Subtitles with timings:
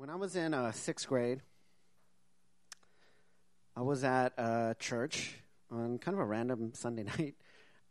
[0.00, 1.42] When I was in uh, sixth grade,
[3.76, 5.34] I was at a church
[5.70, 7.34] on kind of a random Sunday night.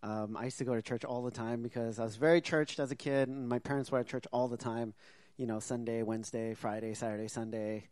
[0.01, 2.79] Um, I used to go to church all the time because I was very churched
[2.79, 4.95] as a kid, and my parents were at church all the time.
[5.37, 7.89] You know, Sunday, Wednesday, Friday, Saturday, Sunday,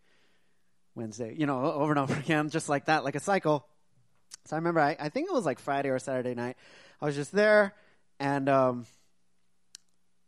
[0.96, 1.36] Wednesday.
[1.38, 3.68] You know, over and over again, just like that, like a cycle.
[4.46, 6.58] So I remember, I, I think it was like Friday or Saturday night.
[7.00, 7.76] I was just there,
[8.20, 8.88] and um,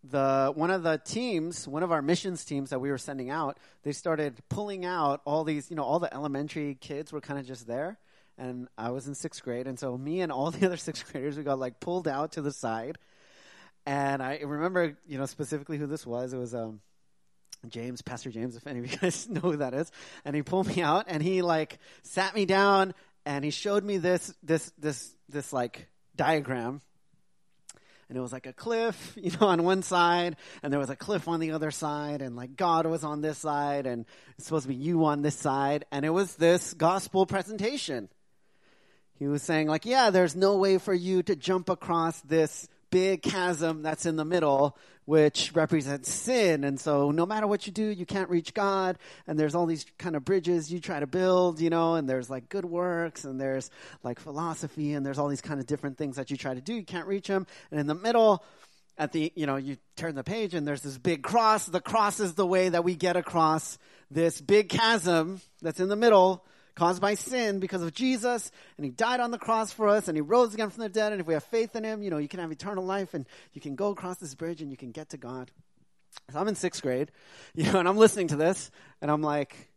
[0.04, 3.58] the one of the teams, one of our missions teams that we were sending out,
[3.84, 7.46] they started pulling out all these, you know, all the elementary kids were kind of
[7.46, 7.98] just there,
[8.38, 11.38] and I was in sixth grade, and so me and all the other sixth graders,
[11.38, 12.98] we got like pulled out to the side,
[13.86, 16.34] and I remember, you know, specifically who this was.
[16.34, 16.80] It was um,
[17.68, 19.92] James, Pastor James, if any of you guys know who that is,
[20.24, 22.94] and he pulled me out, and he like sat me down,
[23.26, 26.82] and he showed me this, this, this, this like diagram
[28.10, 30.96] and it was like a cliff, you know, on one side, and there was a
[30.96, 34.06] cliff on the other side, and like God was on this side, and
[34.38, 38.10] it's supposed to be you on this side, and it was this gospel presentation.
[39.14, 43.22] He was saying, like, yeah, there's no way for you to jump across this big
[43.22, 44.78] chasm that's in the middle,
[45.10, 46.64] which represents sin.
[46.64, 48.96] And so no matter what you do, you can't reach God.
[49.26, 52.30] And there's all these kind of bridges you try to build, you know, and there's
[52.30, 53.72] like good works and there's
[54.04, 56.76] like philosophy and there's all these kind of different things that you try to do.
[56.76, 57.48] You can't reach them.
[57.72, 58.44] And in the middle,
[59.00, 61.66] at the, you know, you turn the page and there's this big cross.
[61.66, 63.80] The cross is the way that we get across
[64.12, 66.46] this big chasm that's in the middle
[66.80, 70.16] caused by sin because of Jesus, and He died on the cross for us, and
[70.16, 71.12] He rose again from the dead.
[71.12, 73.28] And if we have faith in Him, you know, you can have eternal life, and
[73.54, 75.52] you can go across this bridge, and you can get to God.
[76.32, 77.12] So I'm in sixth grade,
[77.54, 79.70] you know, and I'm listening to this, and I'm like,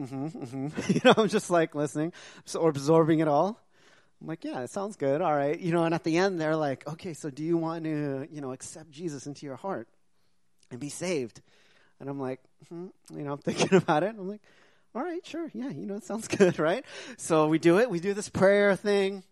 [0.00, 0.68] mm-hmm, mm-hmm.
[0.92, 2.12] you know, I'm just like listening,
[2.44, 3.58] so absorbing it all.
[4.20, 5.20] I'm like, yeah, it sounds good.
[5.20, 5.58] All right.
[5.58, 8.40] You know, and at the end, they're like, okay, so do you want to, you
[8.40, 9.88] know, accept Jesus into your heart
[10.70, 11.42] and be saved?
[12.00, 13.18] And I'm like, mm-hmm.
[13.18, 14.14] you know, I'm thinking about it.
[14.18, 14.42] I'm like,
[14.94, 15.50] all right, sure.
[15.52, 16.84] Yeah, you know, it sounds good, right?
[17.16, 17.90] So we do it.
[17.90, 19.24] We do this prayer thing.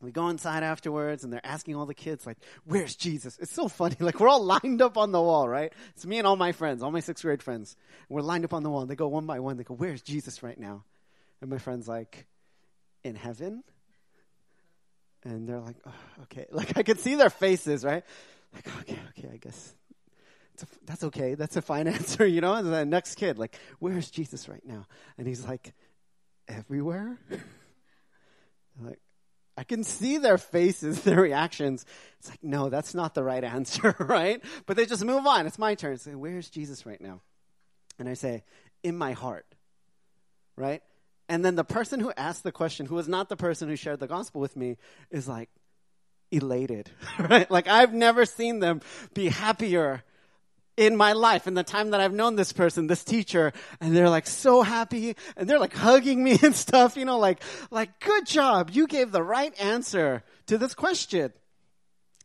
[0.00, 3.38] We go inside afterwards, and they're asking all the kids, like, where's Jesus?
[3.40, 3.96] It's so funny.
[4.00, 5.72] Like, we're all lined up on the wall, right?
[5.94, 7.76] It's me and all my friends, all my sixth grade friends.
[8.08, 9.56] We're lined up on the wall, and they go one by one.
[9.56, 10.84] They go, where's Jesus right now?
[11.40, 12.26] And my friend's like,
[13.04, 13.62] in heaven?
[15.24, 16.46] And they're like, oh, okay.
[16.52, 18.02] Like, I could see their faces, right?
[18.52, 19.74] Like, okay, okay, I guess
[20.62, 21.34] a, that's okay.
[21.34, 22.62] That's a fine answer, you know?
[22.62, 24.86] The next kid, like, where's Jesus right now?
[25.18, 25.72] And he's like,
[26.48, 27.18] everywhere?
[28.80, 29.00] like,
[29.56, 31.84] I can see their faces, their reactions.
[32.18, 34.42] It's like, no, that's not the right answer, right?
[34.66, 35.46] But they just move on.
[35.46, 35.98] It's my turn.
[35.98, 37.20] Say, where's Jesus right now?
[37.98, 38.44] And I say,
[38.82, 39.46] in my heart,
[40.56, 40.82] right?
[41.28, 44.00] And then the person who asked the question, who was not the person who shared
[44.00, 44.76] the gospel with me,
[45.10, 45.50] is like
[46.30, 47.50] elated, right?
[47.50, 48.80] Like I've never seen them
[49.14, 50.02] be happier
[50.76, 54.08] in my life in the time that I've known this person, this teacher, and they're
[54.08, 58.26] like so happy and they're like hugging me and stuff, you know, like, like, good
[58.26, 58.70] job.
[58.70, 61.32] You gave the right answer to this question.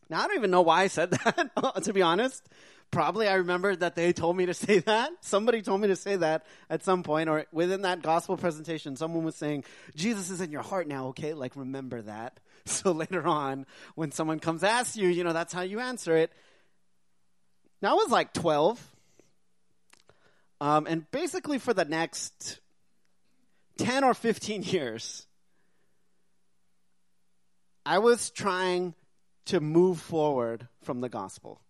[0.10, 2.48] Now, I don't even know why I said that, to be honest.
[2.90, 5.12] Probably I remembered that they told me to say that.
[5.20, 9.26] Somebody told me to say that at some point, or within that gospel presentation, someone
[9.26, 11.34] was saying, Jesus is in your heart now, okay?
[11.34, 12.40] Like, remember that.
[12.68, 13.66] So later on,
[13.96, 16.34] when someone comes ask you, you know, that's how you answer it.
[17.82, 18.96] Now, I was like 12.
[20.60, 22.60] Um, and basically, for the next
[23.78, 25.28] 10 or 15 years,
[27.86, 28.96] I was trying
[29.46, 31.62] to move forward from the gospel.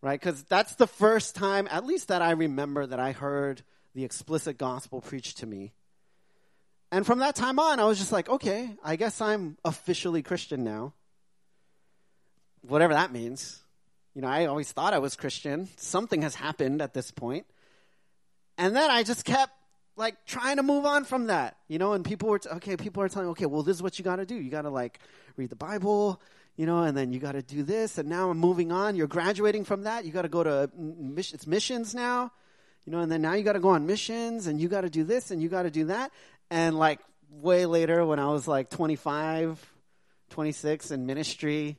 [0.00, 0.20] Right?
[0.20, 3.62] Because that's the first time, at least that I remember, that I heard
[3.94, 5.72] the explicit gospel preached to me.
[6.92, 10.62] And from that time on, I was just like, okay, I guess I'm officially Christian
[10.62, 10.94] now
[12.68, 13.60] whatever that means.
[14.14, 15.68] You know, I always thought I was Christian.
[15.76, 17.46] Something has happened at this point.
[18.58, 19.52] And then I just kept
[19.96, 23.02] like trying to move on from that, you know, and people were, t- okay, people
[23.02, 24.34] are telling, me, okay, well, this is what you got to do.
[24.34, 25.00] You got to like
[25.36, 26.20] read the Bible,
[26.56, 27.98] you know, and then you got to do this.
[27.98, 28.96] And now I'm moving on.
[28.96, 30.04] You're graduating from that.
[30.04, 32.32] You got to go to mission, it's missions now,
[32.84, 34.90] you know, and then now you got to go on missions and you got to
[34.90, 36.10] do this and you got to do that.
[36.50, 37.00] And like
[37.30, 39.64] way later when I was like 25,
[40.30, 41.78] 26 in ministry,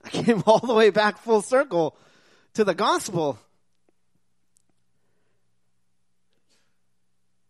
[0.04, 1.96] I came all the way back full circle
[2.54, 3.38] to the gospel.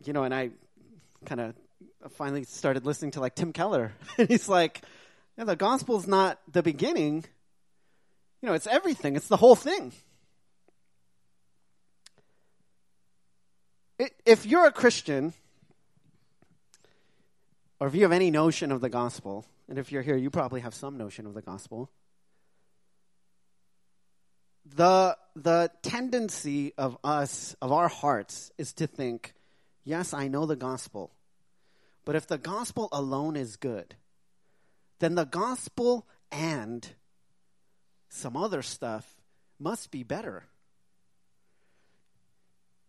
[0.04, 0.50] You know, and I
[1.26, 1.54] kind of
[2.12, 3.92] finally started listening to like Tim Keller.
[4.18, 4.82] and he's like,
[5.36, 7.24] yeah, the gospel's not the beginning.
[8.42, 9.92] You know, it's everything, it's the whole thing.
[14.24, 15.34] if you're a Christian,
[17.78, 20.60] or if you have any notion of the gospel, and if you're here, you probably
[20.60, 21.90] have some notion of the gospel
[24.74, 29.34] the the tendency of us of our hearts is to think,
[29.84, 31.12] yes, I know the gospel.
[32.04, 33.94] But if the gospel alone is good,
[34.98, 36.88] then the gospel and
[38.08, 39.20] some other stuff
[39.58, 40.44] must be better.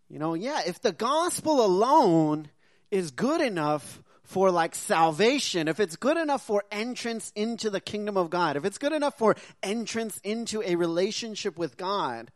[0.10, 2.50] You know, yeah, if the gospel alone
[2.90, 8.18] is good enough for like salvation, if it's good enough for entrance into the kingdom
[8.18, 12.32] of God, if it's good enough for entrance into a relationship with God,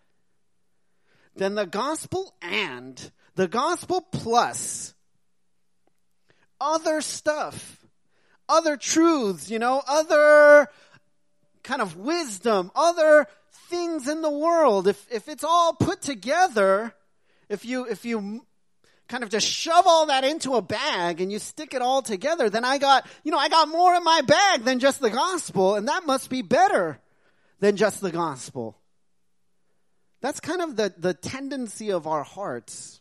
[1.36, 4.94] then the gospel and the gospel plus
[6.60, 7.86] other stuff,
[8.48, 10.68] other truths, you know, other
[11.64, 13.28] kind of wisdom, other
[13.70, 16.94] things in the world, if, if it's all put together,
[17.50, 18.46] if you, if you
[19.08, 22.50] kind of just shove all that into a bag and you stick it all together,
[22.50, 25.76] then I got, you know, I got more in my bag than just the gospel,
[25.76, 27.00] and that must be better
[27.60, 28.78] than just the gospel.
[30.22, 33.00] That's kind of the, the tendency of our hearts.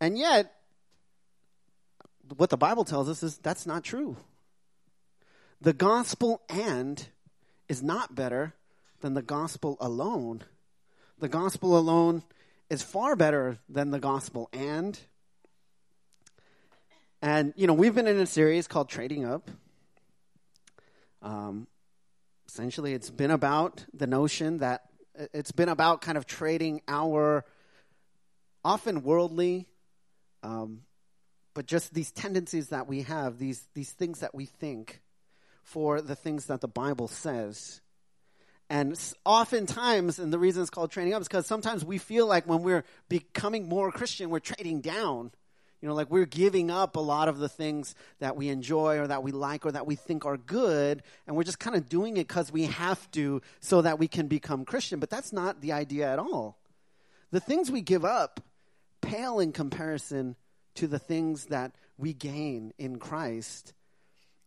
[0.00, 0.52] And yet,
[2.36, 4.16] what the Bible tells us is that's not true.
[5.60, 7.06] The gospel and
[7.68, 8.54] is not better
[9.00, 10.42] than the gospel alone.
[11.18, 12.22] The gospel alone
[12.70, 14.98] is far better than the gospel and.
[17.20, 19.50] And, you know, we've been in a series called Trading Up.
[21.20, 21.66] Um,
[22.48, 24.84] essentially, it's been about the notion that
[25.34, 27.44] it's been about kind of trading our
[28.64, 29.66] often worldly,
[30.42, 30.82] um,
[31.52, 35.02] but just these tendencies that we have, these, these things that we think,
[35.62, 37.80] for the things that the Bible says.
[38.70, 42.46] And oftentimes, and the reason it's called Trading Up is because sometimes we feel like
[42.46, 45.32] when we're becoming more Christian, we're trading down.
[45.82, 49.08] You know, like we're giving up a lot of the things that we enjoy or
[49.08, 52.16] that we like or that we think are good, and we're just kind of doing
[52.16, 55.00] it because we have to so that we can become Christian.
[55.00, 56.56] But that's not the idea at all.
[57.32, 58.40] The things we give up
[59.00, 60.36] pale in comparison
[60.76, 63.72] to the things that we gain in Christ.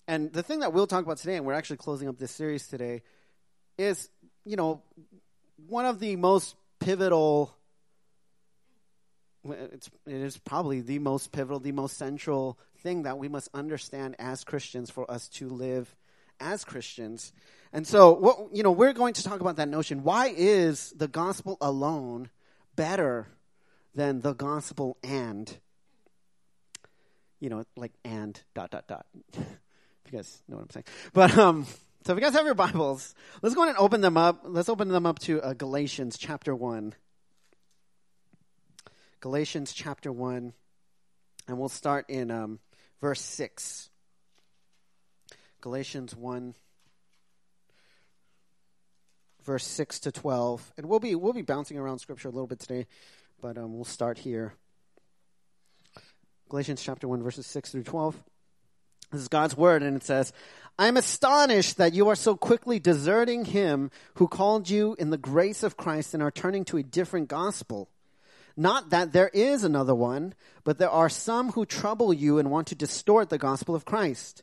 [0.08, 2.68] And the thing that we'll talk about today, and we're actually closing up this series
[2.68, 3.02] today,
[3.84, 4.10] is,
[4.46, 4.82] you know,
[5.68, 7.56] one of the most pivotal
[9.46, 14.16] it's, it is probably the most pivotal, the most central thing that we must understand
[14.20, 15.94] as Christians for us to live
[16.40, 17.34] as Christians.
[17.72, 20.04] And so, what, you know, we're going to talk about that notion.
[20.04, 22.30] Why is the gospel alone
[22.76, 23.28] better
[23.96, 25.56] than the gospel and,
[27.40, 29.06] you know, like and dot dot dot?
[29.36, 29.44] you
[30.12, 30.86] guys know what I'm saying.
[31.14, 31.66] But um,
[32.06, 34.42] so if you guys have your Bibles, let's go ahead and open them up.
[34.44, 36.94] Let's open them up to uh, Galatians chapter 1.
[39.22, 40.54] Galatians chapter 1.
[41.48, 42.60] And we'll start in um,
[43.00, 43.90] verse 6.
[45.62, 46.56] Galatians 1
[49.46, 50.74] verse 6 to 12.
[50.78, 52.86] And we'll be we'll be bouncing around scripture a little bit today,
[53.40, 54.56] but um, we'll start here.
[56.50, 58.22] Galatians chapter 1 verses 6 through 12.
[59.13, 60.33] This is God's word and it says,
[60.80, 65.19] I am astonished that you are so quickly deserting him who called you in the
[65.19, 67.89] grace of Christ and are turning to a different gospel.
[68.57, 70.33] Not that there is another one,
[70.63, 74.42] but there are some who trouble you and want to distort the gospel of Christ.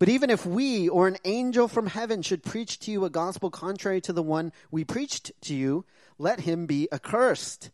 [0.00, 3.50] But even if we or an angel from heaven should preach to you a gospel
[3.50, 5.84] contrary to the one we preached to you,
[6.18, 7.70] let him be accursed.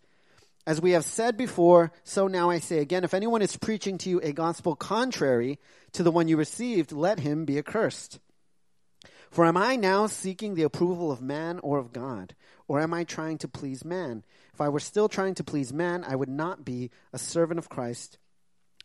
[0.68, 4.10] As we have said before, so now I say again, if anyone is preaching to
[4.10, 5.58] you a gospel contrary
[5.92, 8.18] to the one you received, let him be accursed.
[9.30, 12.34] For am I now seeking the approval of man or of God?
[12.66, 14.24] Or am I trying to please man?
[14.52, 17.70] If I were still trying to please man, I would not be a servant of
[17.70, 18.18] Christ.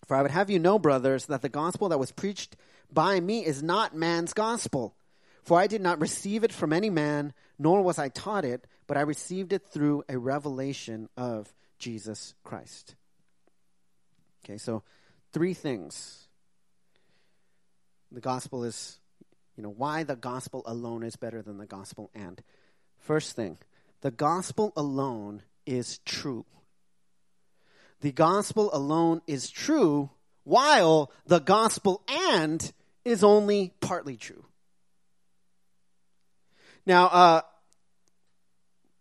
[0.08, 2.56] For I would have you know, brothers, that the gospel that was preached
[2.94, 4.96] by me is not man's gospel.
[5.44, 8.96] For I did not receive it from any man, nor was I taught it, but
[8.96, 12.96] I received it through a revelation of Jesus Christ.
[14.46, 14.84] Okay, so
[15.34, 16.28] three things.
[18.10, 19.00] The gospel is,
[19.58, 22.42] you know, why the gospel alone is better than the gospel and.
[23.00, 23.58] First thing,
[24.00, 26.46] the gospel alone is true.
[28.00, 30.10] The gospel alone is true,
[30.46, 32.72] while the gospel and
[33.04, 34.46] is only partly true.
[36.86, 37.42] Now, uh,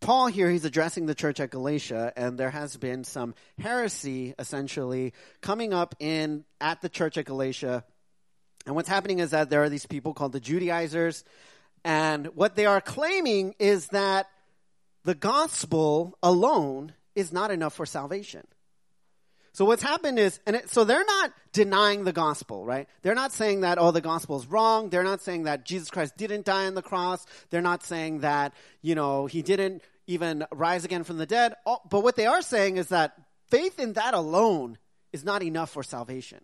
[0.02, 5.14] Paul here, he's addressing the church at Galatia, and there has been some heresy essentially
[5.40, 7.85] coming up in at the church at Galatia.
[8.66, 11.23] And what's happening is that there are these people called the Judaizers,
[11.85, 14.26] and what they are claiming is that
[15.04, 18.44] the gospel alone is not enough for salvation.
[19.54, 22.88] So what's happened is, and it, so they're not denying the gospel, right?
[23.02, 24.88] They're not saying that, oh, the gospel is wrong.
[24.88, 27.26] They're not saying that Jesus Christ didn't die on the cross.
[27.50, 29.82] They're not saying that, you know, he didn't
[30.12, 31.54] even rise again from the dead.
[31.64, 33.14] But what they are saying is that
[33.49, 34.78] faith in that alone
[35.12, 36.40] is not enough for salvation.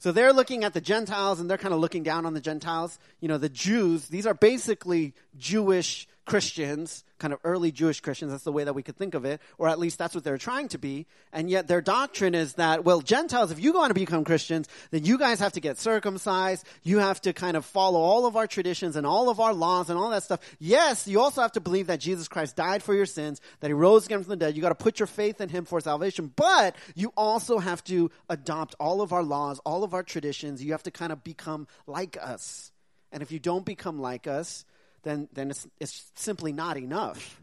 [0.00, 2.98] So they're looking at the Gentiles and they're kind of looking down on the Gentiles.
[3.20, 8.32] You know, the Jews, these are basically Jewish Christians, kind of early Jewish Christians.
[8.32, 10.38] That's the way that we could think of it, or at least that's what they're
[10.38, 11.06] trying to be.
[11.32, 15.04] And yet their doctrine is that, well, Gentiles, if you want to become Christians, then
[15.04, 16.66] you guys have to get circumcised.
[16.82, 19.90] You have to kind of follow all of our traditions and all of our laws
[19.90, 20.40] and all that stuff.
[20.58, 23.74] Yes, you also have to believe that Jesus Christ died for your sins, that he
[23.74, 24.56] rose again from the dead.
[24.56, 28.10] You got to put your faith in him for salvation, but you also have to
[28.28, 30.62] adopt all of our laws, all of our traditions.
[30.62, 32.72] You have to kind of become like us.
[33.10, 34.64] And if you don't become like us,
[35.02, 37.40] then, then it's, it's simply not enough.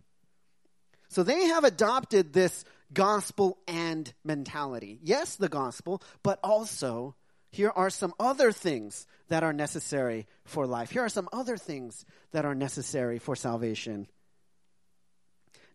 [1.09, 4.99] So they have adopted this gospel and mentality.
[5.01, 7.15] Yes, the gospel, but also
[7.51, 10.91] here are some other things that are necessary for life.
[10.91, 14.07] Here are some other things that are necessary for salvation.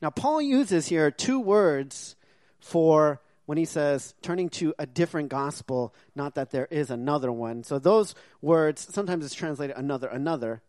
[0.03, 2.17] Now, Paul uses here two words
[2.59, 7.65] for when he says turning to a different gospel, not that there is another one.
[7.65, 10.63] So those words, sometimes it's translated another, another.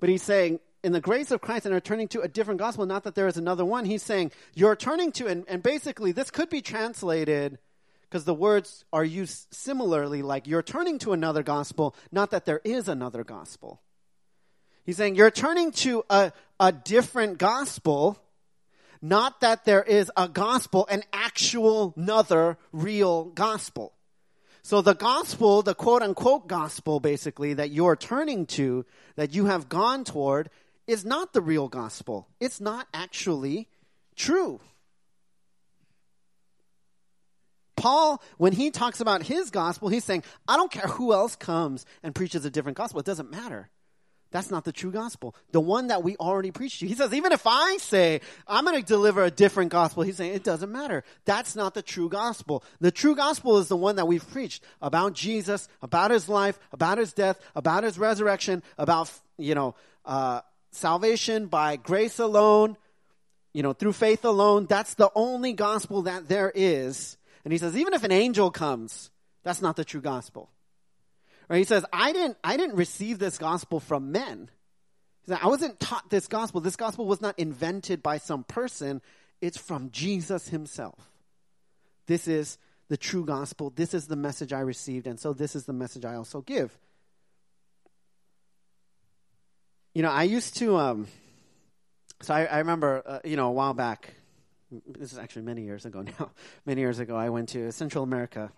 [0.00, 2.86] But he's saying, in the grace of Christ and are turning to a different gospel,
[2.86, 3.84] not that there is another one.
[3.84, 7.58] He's saying, you're turning to, and, and basically this could be translated
[8.02, 12.60] because the words are used similarly, like you're turning to another gospel, not that there
[12.64, 13.82] is another gospel.
[14.86, 18.18] He's saying you're turning to a, a different gospel,
[19.02, 23.92] not that there is a gospel, an actual, another real gospel.
[24.68, 28.84] So the gospel, the quote unquote gospel basically that you're turning to,
[29.16, 30.50] that you have gone toward,
[30.86, 32.28] is not the real gospel.
[32.38, 33.68] It's not actually
[34.14, 34.60] true.
[37.76, 41.86] Paul, when he talks about his gospel, he's saying, I don't care who else comes
[42.02, 43.00] and preaches a different gospel.
[43.00, 43.70] It doesn't matter.
[44.30, 45.34] That's not the true gospel.
[45.52, 46.86] The one that we already preached to.
[46.86, 50.34] He says, even if I say I'm going to deliver a different gospel, he's saying
[50.34, 51.02] it doesn't matter.
[51.24, 52.62] That's not the true gospel.
[52.80, 56.98] The true gospel is the one that we've preached about Jesus, about his life, about
[56.98, 60.42] his death, about his resurrection, about, you know, uh,
[60.72, 62.76] salvation by grace alone,
[63.54, 64.66] you know, through faith alone.
[64.66, 67.16] That's the only gospel that there is.
[67.44, 69.10] And he says, even if an angel comes,
[69.42, 70.50] that's not the true gospel.
[71.48, 71.58] Right?
[71.58, 74.50] He says, I didn't, I didn't receive this gospel from men.
[75.30, 76.60] I wasn't taught this gospel.
[76.60, 79.02] This gospel was not invented by some person.
[79.40, 81.10] It's from Jesus himself.
[82.06, 83.70] This is the true gospel.
[83.74, 86.76] This is the message I received, and so this is the message I also give.
[89.94, 91.08] You know, I used to, um,
[92.22, 94.14] so I, I remember, uh, you know, a while back,
[94.70, 96.30] this is actually many years ago now,
[96.64, 98.50] many years ago, I went to Central America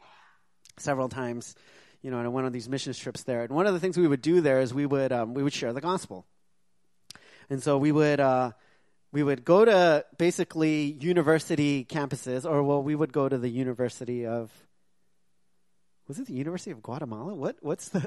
[0.78, 1.56] several times
[2.02, 3.42] you know, and I went on these mission trips there.
[3.42, 5.52] And one of the things we would do there is we would um, we would
[5.52, 6.26] share the gospel.
[7.48, 8.52] And so we would uh,
[9.12, 14.26] we would go to basically university campuses, or well, we would go to the University
[14.26, 14.50] of
[16.06, 17.34] was it the University of Guatemala?
[17.34, 18.00] What what's the?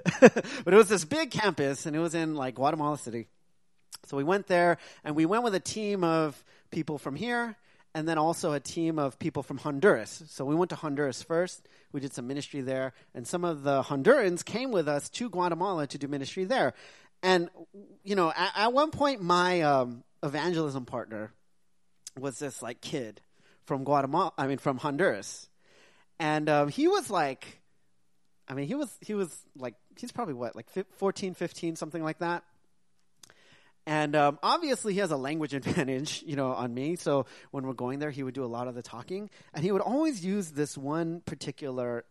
[0.66, 3.28] but it was this big campus, and it was in like Guatemala City.
[4.06, 7.56] So we went there, and we went with a team of people from here,
[7.96, 10.24] and then also a team of people from Honduras.
[10.28, 11.68] So we went to Honduras first.
[11.92, 15.88] We did some ministry there, and some of the Hondurans came with us to Guatemala
[15.88, 16.74] to do ministry there.
[17.22, 17.50] And
[18.04, 21.32] you know, at, at one point, my um, evangelism partner
[22.20, 23.22] was this like kid
[23.66, 24.34] from Guatemala.
[24.38, 25.48] I mean, from Honduras,
[26.20, 27.62] and um, he was like,
[28.48, 32.20] I mean, he was he was like he's probably what like 14, 15, something like
[32.20, 32.44] that
[33.86, 36.96] and um, obviously, he has a language advantage, you know, on me.
[36.96, 39.72] So when we're going there, he would do a lot of the talking, and he
[39.72, 42.06] would always use this one particular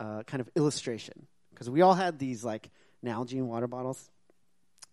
[0.00, 2.70] uh, kind of illustration because we all had these like
[3.04, 4.10] Nalgene water bottles.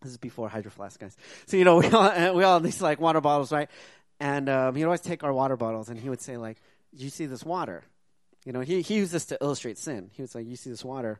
[0.02, 1.16] This is before Hydro Flask, guys.
[1.46, 3.70] So you know, we all we all had these like water bottles, right?
[4.20, 6.62] And um, he'd always take our water bottles, and he would say like,
[6.94, 7.84] "You see this water?"
[8.46, 10.10] You know, he he used this to illustrate sin.
[10.14, 11.20] He was like, "You see this water."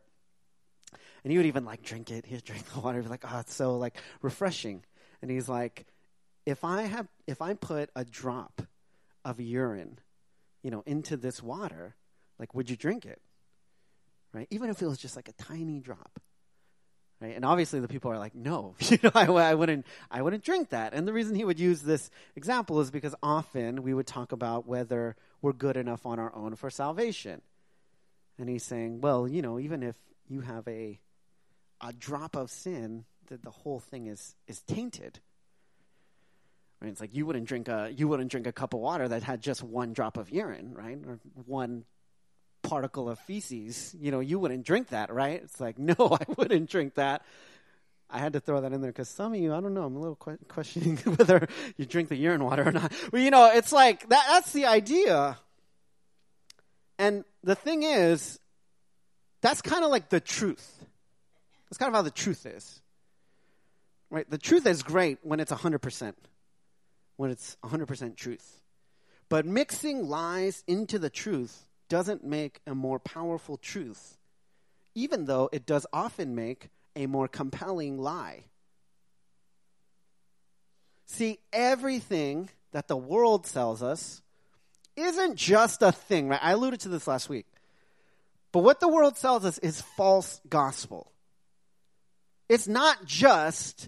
[1.24, 2.26] And he would even like drink it.
[2.26, 2.98] He'd drink the water.
[3.00, 4.84] He'd be like, oh, it's so like refreshing.
[5.22, 5.86] And he's like,
[6.46, 8.62] if I have, if I put a drop
[9.24, 10.00] of urine,
[10.64, 11.96] you know, into this water,
[12.40, 13.22] like, would you drink it?
[14.34, 14.48] Right?
[14.50, 16.20] Even if it was just like a tiny drop.
[17.20, 17.36] Right?
[17.36, 20.70] And obviously the people are like, no, you know, I, I wouldn't, I wouldn't drink
[20.70, 20.94] that.
[20.96, 24.66] And the reason he would use this example is because often we would talk about
[24.66, 27.44] whether we're good enough on our own for salvation.
[28.40, 29.96] And he's saying, well, you know, even if
[30.28, 31.00] you have a
[31.82, 35.20] a drop of sin, that the whole thing is is tainted.
[36.82, 36.90] Right?
[36.90, 39.42] It's like you wouldn't drink a you wouldn't drink a cup of water that had
[39.42, 41.00] just one drop of urine, right?
[41.06, 41.86] Or one
[42.62, 43.96] particle of feces.
[44.00, 45.42] You know, you wouldn't drink that, right?
[45.44, 47.24] It's like, no, I wouldn't drink that.
[48.14, 49.96] I had to throw that in there because some of you, I don't know, I'm
[49.96, 51.48] a little que- questioning whether
[51.78, 52.92] you drink the urine water or not.
[53.10, 55.38] But you know, it's like that, that's the idea.
[57.00, 58.38] And the thing is,
[59.42, 60.86] that's kind of like the truth.
[61.72, 62.82] That's kind of how the truth is.
[64.10, 64.30] Right?
[64.30, 66.14] The truth is great when it's 100%,
[67.16, 68.62] when it's 100% truth.
[69.30, 74.18] But mixing lies into the truth doesn't make a more powerful truth,
[74.96, 78.44] even though it does often make a more compelling lie.
[81.06, 84.22] See, everything that the world sells us
[84.98, 86.40] isn't just a thing, right?
[86.44, 87.46] I alluded to this last week.
[88.52, 91.11] But what the world sells us is false gospel.
[92.52, 93.88] It's not just,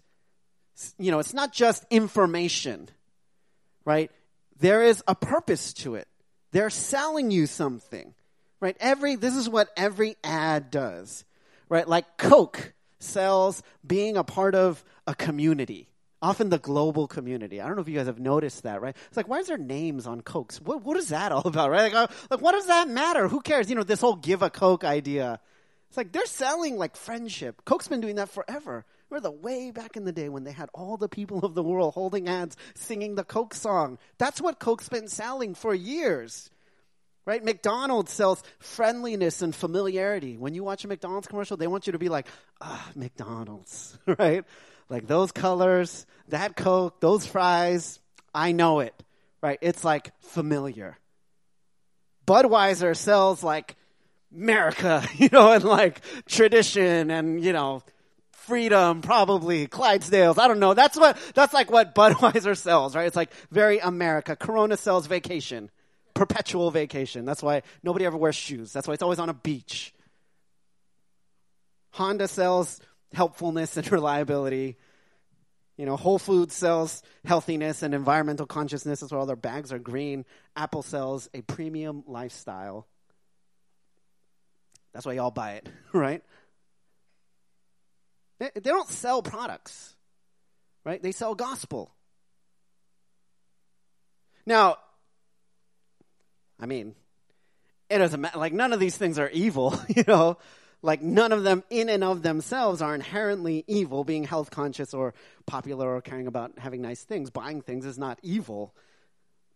[0.98, 2.88] you know, it's not just information,
[3.84, 4.10] right?
[4.58, 6.08] There is a purpose to it.
[6.54, 8.14] They're selling you something,
[8.62, 8.78] right?
[8.80, 11.26] Every, this is what every ad does,
[11.68, 11.86] right?
[11.86, 15.90] Like Coke sells being a part of a community,
[16.22, 17.60] often the global community.
[17.60, 18.96] I don't know if you guys have noticed that, right?
[19.10, 20.62] It's like, why is there names on Cokes?
[20.62, 21.92] What, what is that all about, right?
[21.92, 23.28] Like, uh, like, what does that matter?
[23.28, 23.70] Who cares?
[23.70, 25.42] You know, this whole give a Coke idea.
[25.94, 27.66] It's like they're selling like friendship.
[27.66, 28.84] Coke's been doing that forever.
[29.12, 31.62] Remember the way back in the day when they had all the people of the
[31.62, 34.00] world holding hands singing the Coke song.
[34.18, 36.50] That's what Coke's been selling for years.
[37.28, 37.44] Right?
[37.44, 40.36] McDonald's sells friendliness and familiarity.
[40.36, 42.26] When you watch a McDonald's commercial, they want you to be like,
[42.60, 44.46] ah, McDonald's, right?
[44.90, 48.00] Like those colors, that Coke, those fries,
[48.34, 48.96] I know it,
[49.44, 49.60] right?
[49.62, 50.98] It's like familiar.
[52.26, 53.76] Budweiser sells like
[54.36, 57.84] America, you know, and like tradition and, you know,
[58.32, 60.38] freedom, probably Clydesdales.
[60.38, 60.74] I don't know.
[60.74, 63.08] That's what, that's like what Budweiser sells, right?
[63.08, 64.36] It's like very America.
[64.36, 65.70] Corona sells vacation
[66.14, 67.26] perpetual vacation.
[67.26, 68.72] That's why nobody ever wears shoes.
[68.72, 69.94] That's why it's always on a beach.
[71.92, 72.80] Honda sells
[73.14, 74.78] helpfulness and reliability.
[75.78, 79.02] You know, Whole Foods sells healthiness and environmental consciousness.
[79.02, 80.26] Why all their bags are green.
[80.56, 82.88] Apple sells a premium lifestyle.
[84.94, 86.24] That's why y'all buy it, right?
[88.40, 89.96] They, they don't sell products,
[90.86, 91.02] right?
[91.02, 91.94] They sell gospel.
[94.46, 94.78] Now,
[96.60, 96.96] I mean,
[97.90, 98.38] it doesn't matter.
[98.38, 100.38] Like, none of these things are evil, you know?
[100.82, 104.04] Like, none of them in and of themselves are inherently evil.
[104.04, 105.14] Being health conscious or
[105.46, 108.76] popular or caring about having nice things, buying things is not evil.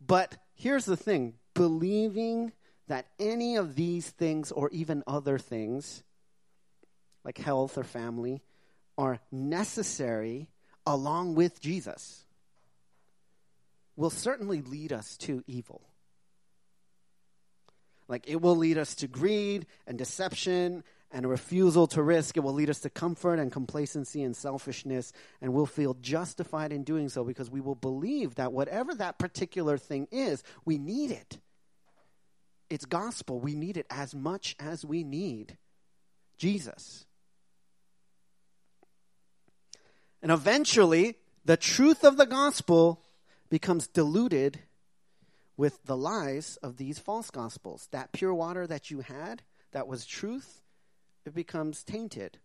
[0.05, 2.53] But here's the thing believing
[2.87, 6.03] that any of these things or even other things,
[7.23, 8.41] like health or family,
[8.97, 10.49] are necessary
[10.85, 12.23] along with Jesus
[13.95, 15.81] will certainly lead us to evil.
[18.07, 22.37] Like it will lead us to greed and deception and a refusal to risk.
[22.37, 26.83] It will lead us to comfort and complacency and selfishness, and we'll feel justified in
[26.83, 31.37] doing so because we will believe that whatever that particular thing is, we need it.
[32.69, 33.39] It's gospel.
[33.39, 35.57] We need it as much as we need
[36.37, 37.05] Jesus.
[40.21, 43.01] And eventually, the truth of the gospel
[43.49, 44.59] becomes diluted
[45.55, 47.87] with the lies of these false gospels.
[47.91, 50.61] That pure water that you had, that was truth,
[51.25, 52.39] it becomes tainted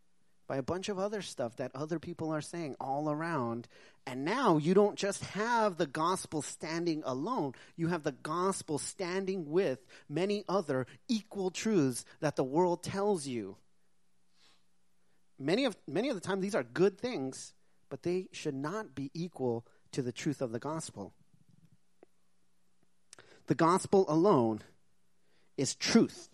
[0.52, 3.66] by a bunch of other stuff that other people are saying all around.
[4.06, 9.50] And now you don't just have the gospel standing alone, you have the gospel standing
[9.50, 9.78] with
[10.10, 13.56] many other equal truths that the world tells you.
[15.38, 17.54] Many of, many of the time, these are good things,
[17.88, 21.14] but they should not be equal to the truth of the gospel.
[23.46, 24.60] The gospel alone
[25.56, 26.28] is truth.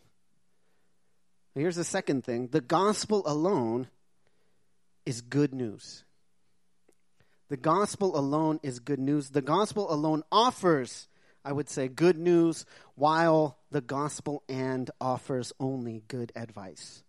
[1.54, 3.86] Here's the second thing the gospel alone
[5.08, 6.04] is good news.
[7.48, 9.30] The gospel alone is good news.
[9.30, 11.08] The gospel alone offers,
[11.42, 17.02] I would say, good news, while the gospel and offers only good advice.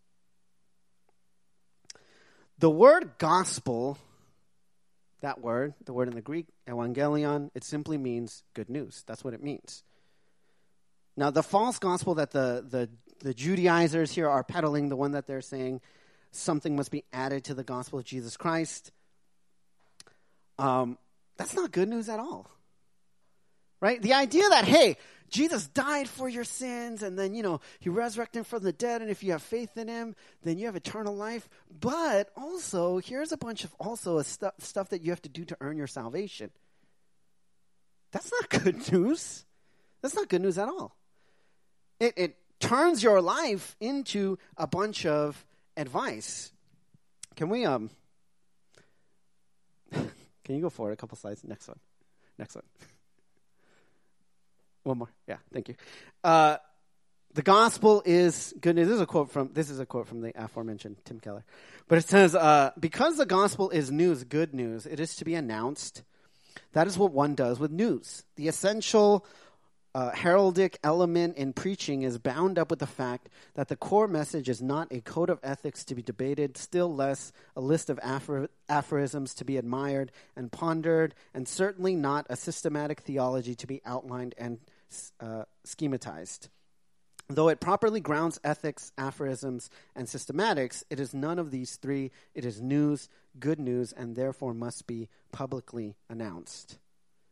[2.58, 3.98] The word gospel,
[5.20, 9.04] that word, the word in the Greek, evangelion, it simply means good news.
[9.08, 9.84] That's what it means.
[11.18, 15.28] Now, the false gospel that the, the, the Judaizers here are peddling, the one that
[15.28, 15.82] they're saying
[16.32, 18.92] something must be added to the gospel of Jesus Christ,
[20.58, 20.98] um,
[21.38, 22.50] that's not good news at all.
[23.82, 24.02] Right?
[24.02, 24.98] The idea that, hey,
[25.30, 29.10] Jesus died for your sins, and then, you know, he resurrected from the dead, and
[29.10, 31.48] if you have faith in him, then you have eternal life.
[31.80, 35.58] But also, here's a bunch of also stu- stuff that you have to do to
[35.62, 36.50] earn your salvation.
[38.12, 39.46] That's not good news.
[40.02, 40.96] That's not good news at all.
[42.00, 45.46] It, it turns your life into a bunch of
[45.80, 46.52] advice.
[47.36, 47.90] Can we um
[49.92, 51.44] can you go forward a couple slides?
[51.44, 51.80] Next one.
[52.38, 52.64] Next one.
[54.84, 55.10] One more.
[55.28, 55.76] Yeah, thank you.
[56.24, 56.58] Uh,
[57.34, 58.88] the gospel is good news.
[58.88, 61.44] This is a quote from this is a quote from the aforementioned Tim Keller.
[61.88, 65.36] But it says, uh, because the gospel is news, good news, it is to be
[65.36, 66.04] announced.
[66.74, 68.24] That is what one does with news.
[68.36, 69.26] The essential
[70.00, 74.48] uh, heraldic element in preaching is bound up with the fact that the core message
[74.48, 78.50] is not a code of ethics to be debated, still less a list of aphor-
[78.70, 84.34] aphorisms to be admired and pondered, and certainly not a systematic theology to be outlined
[84.38, 84.60] and
[85.20, 86.48] uh, schematized.
[87.28, 92.12] Though it properly grounds ethics, aphorisms, and systematics, it is none of these three.
[92.34, 96.78] It is news, good news, and therefore must be publicly announced.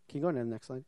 [0.10, 0.84] Can you go to the next slide?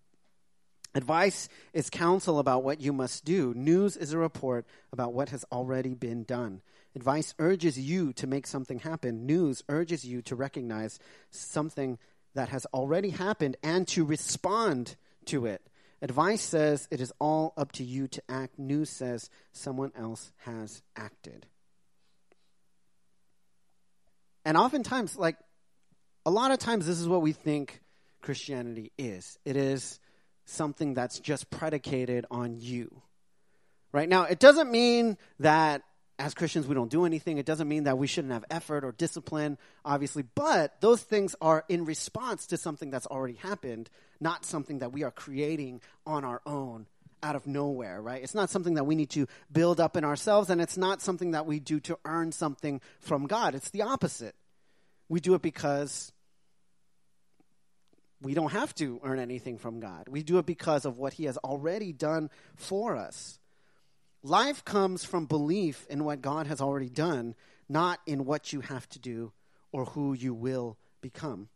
[0.96, 3.54] Advice is counsel about what you must do.
[3.56, 6.62] News is a report about what has already been done.
[6.96, 9.26] Advice urges you to make something happen.
[9.26, 10.98] News urges you to recognize
[11.30, 12.00] something
[12.34, 15.62] that has already happened and to respond to it.
[16.02, 18.58] Advice says it is all up to you to act.
[18.58, 21.46] News says someone else has acted.
[24.46, 25.38] And oftentimes, like,
[26.26, 27.82] a lot of times, this is what we think
[28.22, 29.38] Christianity is.
[29.46, 30.00] It is
[30.50, 33.02] something that's just predicated on you.
[33.92, 35.84] Right now, it doesn't mean that
[36.20, 37.38] as Christians we don't do anything.
[37.38, 41.64] It doesn't mean that we shouldn't have effort or discipline, obviously, but those things are
[41.70, 46.42] in response to something that's already happened, not something that we are creating on our
[46.46, 46.88] own
[47.24, 48.22] out of nowhere, right?
[48.22, 51.32] It's not something that we need to build up in ourselves, and it's not something
[51.32, 53.56] that we do to earn something from God.
[53.56, 54.36] It's the opposite.
[55.08, 56.12] We do it because
[58.22, 60.08] we don't have to earn anything from God.
[60.10, 63.40] We do it because of what He has already done for us.
[64.24, 67.36] Life comes from belief in what God has already done,
[67.70, 69.32] not in what you have to do
[69.72, 71.48] or who you will become.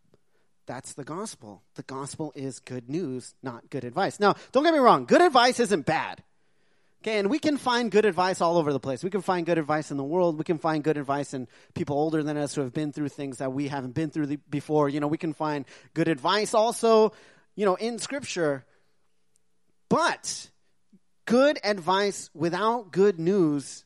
[0.65, 1.61] That's the gospel.
[1.75, 4.19] The gospel is good news, not good advice.
[4.19, 6.23] Now, don't get me wrong, good advice isn't bad.
[7.03, 9.03] Okay, and we can find good advice all over the place.
[9.03, 10.37] We can find good advice in the world.
[10.37, 13.39] We can find good advice in people older than us who have been through things
[13.39, 14.87] that we haven't been through the, before.
[14.87, 17.11] You know, we can find good advice also,
[17.57, 18.63] you know, in Scripture.
[19.89, 20.49] But
[21.25, 23.83] good advice without good news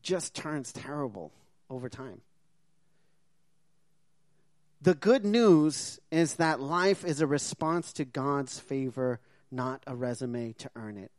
[0.00, 1.32] just turns terrible
[1.68, 2.20] over time.
[4.80, 9.18] The good news is that life is a response to God's favor,
[9.50, 11.10] not a resume to earn it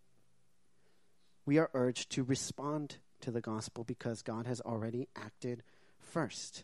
[1.50, 5.64] we are urged to respond to the gospel because God has already acted
[5.98, 6.64] first.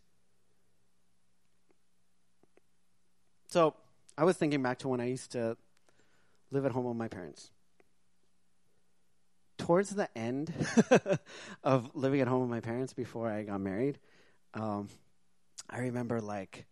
[3.47, 3.73] So
[4.15, 5.57] I was thinking back to when I used to
[6.51, 7.49] live at home with my parents.
[9.57, 10.53] Towards the end
[11.63, 13.97] of living at home with my parents before I got married,
[14.53, 14.89] um,
[15.67, 16.67] I remember like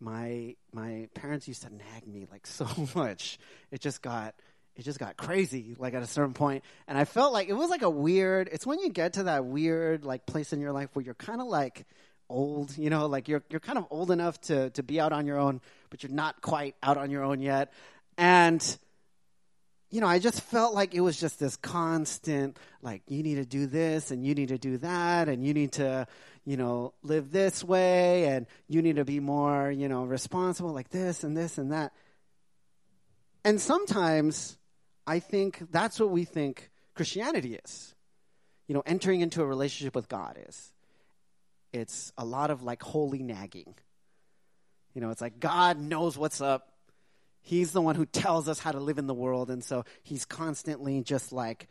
[0.00, 3.38] my my parents used to nag me like so much.
[3.70, 4.34] It just got
[4.76, 6.64] it just got crazy like at a certain point.
[6.88, 9.44] And i felt like it was like a weird it's when you get to that
[9.44, 11.86] weird like place in your life where you're kind of like
[12.30, 15.26] old you know like you're you're kind of old enough to to be out on
[15.26, 15.60] your own
[15.90, 17.72] but you're not quite out on your own yet.
[18.16, 18.78] And
[19.90, 23.44] you know i just felt like it was just this constant like you need to
[23.44, 26.06] do this and you need to do that and you need to
[26.44, 30.88] you know live this way and you need to be more you know responsible like
[30.90, 31.92] this and this and that.
[33.44, 34.56] And sometimes
[35.06, 37.94] I think that's what we think Christianity is.
[38.66, 40.72] You know, entering into a relationship with God is.
[41.72, 43.74] It's a lot of like holy nagging.
[44.94, 46.68] You know, it's like God knows what's up.
[47.42, 49.50] He's the one who tells us how to live in the world.
[49.50, 51.68] And so he's constantly just like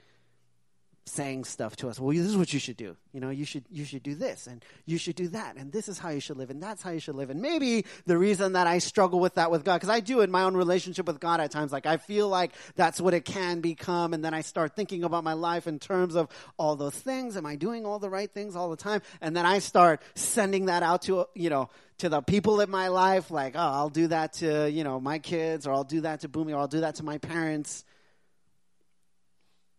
[1.06, 2.00] saying stuff to us.
[2.00, 2.96] Well, this is what you should do.
[3.12, 5.88] You know, you should you should do this and you should do that and this
[5.88, 7.30] is how you should live and that's how you should live.
[7.30, 10.32] And maybe the reason that I struggle with that with God because I do in
[10.32, 13.60] my own relationship with God at times like I feel like that's what it can
[13.60, 17.36] become and then I start thinking about my life in terms of all those things.
[17.36, 19.02] Am I doing all the right things all the time?
[19.22, 22.88] And then I start sending that out to, you know, to the people in my
[22.88, 26.22] life like, oh, I'll do that to, you know, my kids or I'll do that
[26.22, 27.84] to Boomy or I'll do that to my parents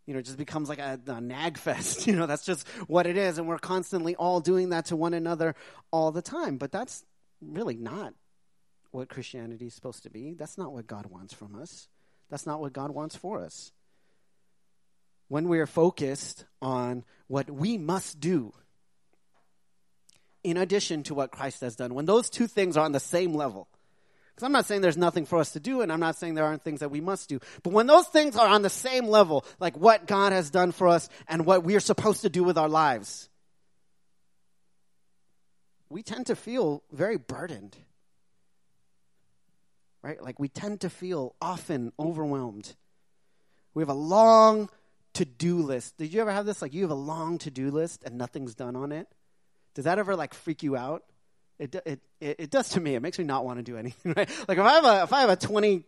[0.07, 2.07] you know, it just becomes like a, a, nag fest.
[2.14, 3.38] You know, that's just what it is.
[3.38, 5.55] And we're constantly all doing that to one another
[5.90, 6.59] all the time.
[6.59, 7.05] But that's
[7.40, 8.14] really not
[8.90, 10.35] what Christianity is supposed to be.
[10.35, 11.88] That's not what God wants from us.
[12.31, 13.73] That's not what God wants for us.
[15.29, 18.53] When we are focused on what we must do,
[20.43, 23.35] in addition to what Christ has done, when those two things are on the same
[23.35, 23.69] level,
[24.35, 26.44] Because I'm not saying there's nothing for us to do, and I'm not saying there
[26.44, 27.38] aren't things that we must do.
[27.62, 30.88] But when those things are on the same level, like what God has done for
[30.88, 33.29] us and what we are supposed to do with our lives,
[35.88, 37.77] we tend to feel very burdened.
[40.03, 40.20] Right?
[40.20, 42.75] Like we tend to feel often overwhelmed.
[43.73, 44.68] We have a long
[45.14, 45.97] to do list.
[45.97, 46.61] Did you ever have this?
[46.61, 49.07] Like you have a long to do list and nothing's done on it?
[49.75, 51.05] Does that ever like freak you out?
[51.59, 52.95] It, it, it, does to me.
[52.95, 54.29] It makes me not want to do anything, right?
[54.49, 55.85] Like if I have a, if I have a 20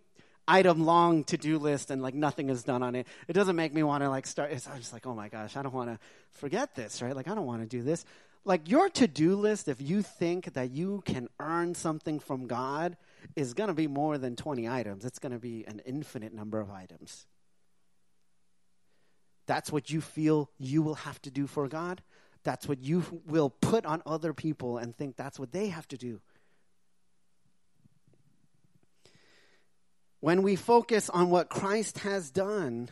[0.49, 3.75] item long to do list and like nothing is done on it, it doesn't make
[3.75, 4.51] me want to like start.
[4.51, 5.99] I'm just like, oh my gosh, I don't want to
[6.31, 7.17] forget this, right?
[7.17, 8.05] Like I don't want to do this.
[8.45, 12.97] Like your to do list, if you think that you can earn something from God,
[13.35, 15.05] is going to be more than 20 items.
[15.05, 17.27] It's going to be an infinite number of items.
[19.47, 22.03] That's what you feel you will have to do for God.
[22.47, 25.97] That's what you will put on other people and think that's what they have to
[25.97, 26.21] do.
[30.21, 32.91] When we focus on what Christ has done,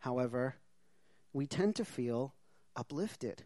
[0.00, 0.56] however,
[1.32, 2.34] we tend to feel
[2.74, 3.44] uplifted.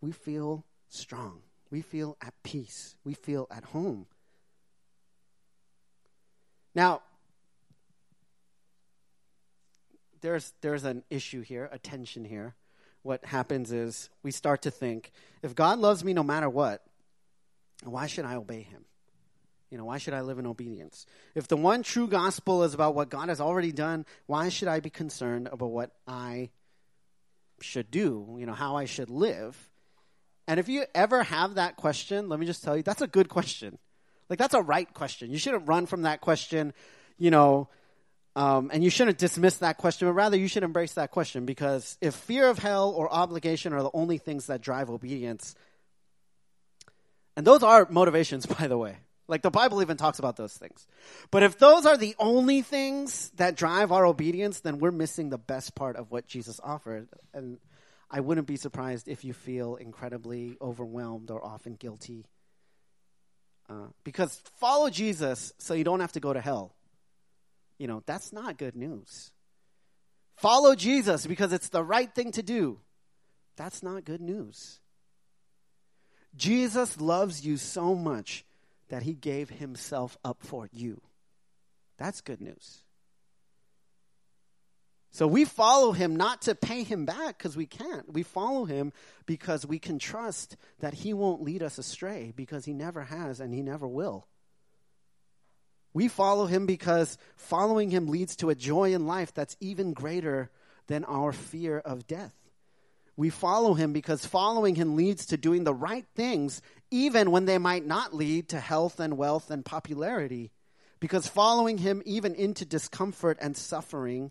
[0.00, 1.42] We feel strong.
[1.70, 2.96] We feel at peace.
[3.04, 4.06] We feel at home.
[6.74, 7.02] Now,
[10.20, 12.56] there's, there's an issue here, a tension here
[13.02, 16.82] what happens is we start to think if God loves me no matter what,
[17.84, 18.84] why should I obey him?
[19.70, 21.06] You know, why should I live in obedience?
[21.34, 24.80] If the one true gospel is about what God has already done, why should I
[24.80, 26.50] be concerned about what I
[27.60, 29.70] should do, you know, how I should live?
[30.48, 33.28] And if you ever have that question, let me just tell you, that's a good
[33.28, 33.78] question.
[34.28, 35.30] Like, that's a right question.
[35.30, 36.72] You shouldn't run from that question,
[37.18, 37.68] you know,
[38.36, 41.98] um, and you shouldn't dismiss that question, but rather you should embrace that question because
[42.00, 45.54] if fear of hell or obligation are the only things that drive obedience,
[47.36, 48.96] and those are motivations, by the way.
[49.26, 50.86] Like the Bible even talks about those things.
[51.30, 55.38] But if those are the only things that drive our obedience, then we're missing the
[55.38, 57.08] best part of what Jesus offered.
[57.32, 57.58] And
[58.10, 62.26] I wouldn't be surprised if you feel incredibly overwhelmed or often guilty.
[63.68, 66.74] Uh, because follow Jesus so you don't have to go to hell
[67.80, 69.32] you know, that's not good news.
[70.36, 72.78] Follow Jesus because it's the right thing to do.
[73.56, 74.80] That's not good news.
[76.36, 78.44] Jesus loves you so much
[78.90, 81.00] that he gave himself up for you.
[81.96, 82.82] That's good news.
[85.10, 88.12] So we follow him not to pay him back because we can't.
[88.12, 88.92] We follow him
[89.24, 93.54] because we can trust that he won't lead us astray because he never has and
[93.54, 94.26] he never will.
[95.92, 100.50] We follow him because following him leads to a joy in life that's even greater
[100.86, 102.34] than our fear of death.
[103.16, 107.58] We follow him because following him leads to doing the right things, even when they
[107.58, 110.52] might not lead to health and wealth and popularity.
[111.00, 114.30] Because following him, even into discomfort and suffering,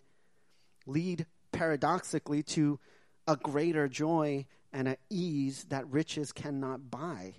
[0.86, 2.80] lead paradoxically to
[3.28, 7.36] a greater joy and an ease that riches cannot buy.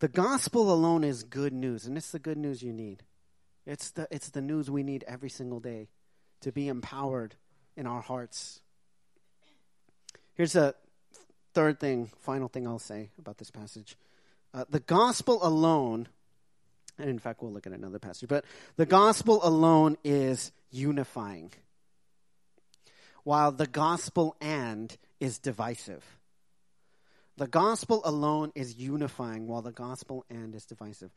[0.00, 3.02] The gospel alone is good news, and it's the good news you need.
[3.66, 5.88] It's the, it's the news we need every single day
[6.40, 7.34] to be empowered
[7.76, 8.62] in our hearts.
[10.34, 10.74] Here's a
[11.52, 13.98] third thing, final thing I'll say about this passage.
[14.54, 16.08] Uh, the gospel alone,
[16.98, 21.52] and in fact, we'll look at another passage, but the gospel alone is unifying,
[23.24, 26.02] while the gospel and is divisive.
[27.36, 31.10] The gospel alone is unifying, while the gospel and is divisive.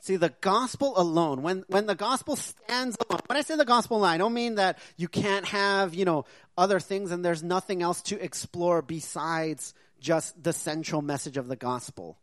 [0.00, 3.98] See, the gospel alone, when, when the gospel stands alone, when I say the gospel
[3.98, 6.24] alone, I don't mean that you can't have, you know,
[6.56, 11.56] other things and there's nothing else to explore besides just the central message of the
[11.56, 12.16] gospel.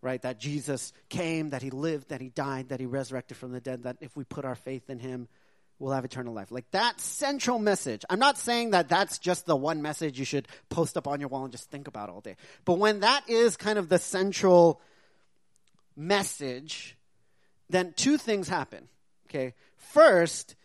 [0.00, 0.20] Right?
[0.22, 3.84] That Jesus came, that he lived, that he died, that he resurrected from the dead,
[3.84, 5.28] that if we put our faith in him,
[5.78, 6.50] will have eternal life.
[6.50, 8.04] Like that central message.
[8.10, 11.28] I'm not saying that that's just the one message you should post up on your
[11.28, 12.36] wall and just think about all day.
[12.64, 14.80] But when that is kind of the central
[15.96, 16.96] message,
[17.70, 18.88] then two things happen.
[19.28, 19.54] Okay.
[19.76, 20.56] First,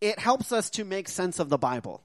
[0.00, 2.04] it helps us to make sense of the Bible.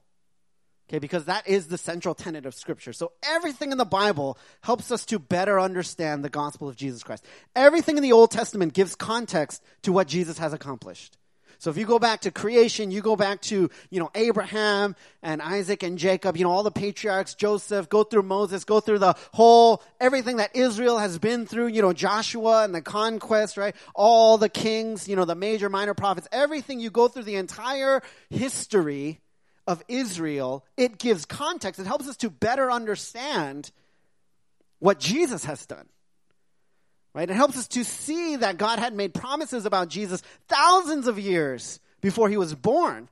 [0.88, 2.92] Okay, because that is the central tenet of Scripture.
[2.92, 7.24] So everything in the Bible helps us to better understand the gospel of Jesus Christ.
[7.54, 11.16] Everything in the Old Testament gives context to what Jesus has accomplished.
[11.60, 15.42] So if you go back to creation, you go back to, you know, Abraham and
[15.42, 19.14] Isaac and Jacob, you know, all the patriarchs, Joseph, go through Moses, go through the
[19.34, 23.76] whole, everything that Israel has been through, you know, Joshua and the conquest, right?
[23.94, 28.00] All the kings, you know, the major, minor prophets, everything you go through the entire
[28.30, 29.20] history
[29.66, 31.78] of Israel, it gives context.
[31.78, 33.70] It helps us to better understand
[34.78, 35.88] what Jesus has done.
[37.12, 37.28] Right?
[37.28, 41.80] It helps us to see that God had made promises about Jesus thousands of years
[42.00, 43.08] before he was born.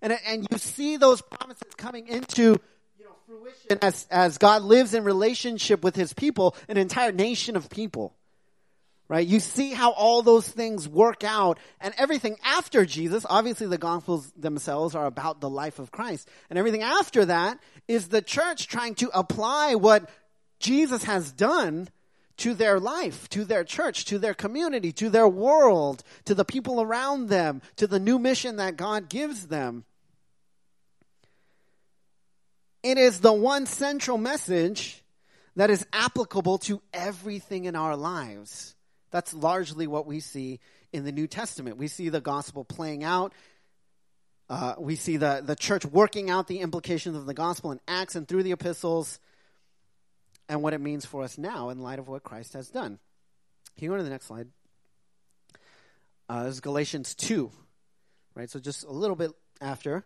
[0.00, 2.58] And, and you see those promises coming into
[2.98, 7.56] you know, fruition as, as God lives in relationship with his people, an entire nation
[7.56, 8.14] of people.
[9.06, 9.26] Right?
[9.26, 14.32] You see how all those things work out and everything after Jesus, obviously the gospels
[14.34, 16.26] themselves are about the life of Christ.
[16.48, 20.08] And everything after that is the church trying to apply what
[20.58, 21.88] Jesus has done
[22.38, 26.80] to their life, to their church, to their community, to their world, to the people
[26.80, 29.84] around them, to the new mission that God gives them.
[32.82, 35.02] It is the one central message
[35.56, 38.74] that is applicable to everything in our lives.
[39.10, 40.58] That's largely what we see
[40.92, 41.76] in the New Testament.
[41.76, 43.32] We see the gospel playing out.
[44.50, 48.16] Uh, we see the, the church working out the implications of the gospel in Acts
[48.16, 49.18] and through the epistles
[50.48, 52.98] and what it means for us now in light of what Christ has done.
[53.76, 54.48] Can you go to the next slide?
[56.28, 57.50] Uh, this is Galatians 2,
[58.34, 58.48] right?
[58.48, 60.04] So just a little bit after.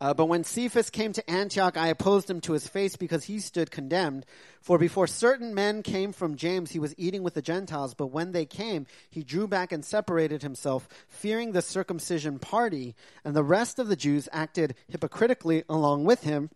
[0.00, 3.40] Uh, but when Cephas came to Antioch, I opposed him to his face because he
[3.40, 4.26] stood condemned.
[4.60, 7.94] For before certain men came from James, he was eating with the Gentiles.
[7.94, 12.94] But when they came, he drew back and separated himself, fearing the circumcision party.
[13.24, 16.50] And the rest of the Jews acted hypocritically along with him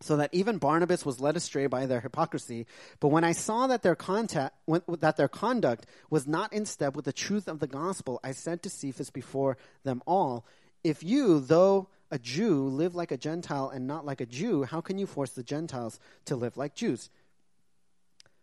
[0.00, 2.66] so that even Barnabas was led astray by their hypocrisy.
[3.00, 7.04] But when I saw that their contact, that their conduct was not in step with
[7.04, 10.44] the truth of the gospel, I said to Cephas before them all,
[10.84, 14.80] "If you, though a Jew, live like a Gentile and not like a Jew, how
[14.80, 17.10] can you force the Gentiles to live like Jews?"